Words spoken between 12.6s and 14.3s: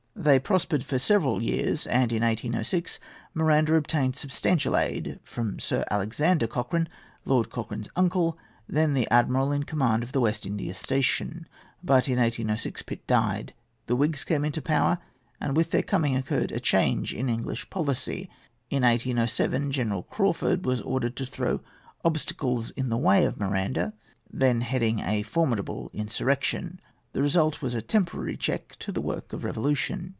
Pitt died. The Whigs